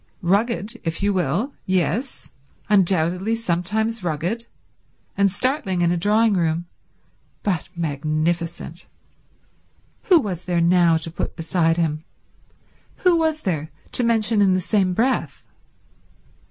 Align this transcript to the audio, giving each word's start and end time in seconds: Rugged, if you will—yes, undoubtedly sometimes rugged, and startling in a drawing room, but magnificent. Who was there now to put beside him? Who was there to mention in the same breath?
Rugged, 0.23 0.81
if 0.83 1.03
you 1.03 1.13
will—yes, 1.13 2.31
undoubtedly 2.69 3.35
sometimes 3.35 4.03
rugged, 4.03 4.47
and 5.15 5.29
startling 5.29 5.81
in 5.81 5.91
a 5.91 5.95
drawing 5.95 6.33
room, 6.33 6.65
but 7.43 7.69
magnificent. 7.75 8.87
Who 10.05 10.19
was 10.19 10.45
there 10.45 10.59
now 10.59 10.97
to 10.97 11.11
put 11.11 11.35
beside 11.35 11.77
him? 11.77 12.03
Who 13.05 13.15
was 13.15 13.43
there 13.43 13.69
to 13.91 14.03
mention 14.03 14.41
in 14.41 14.55
the 14.55 14.59
same 14.59 14.95
breath? 14.95 15.43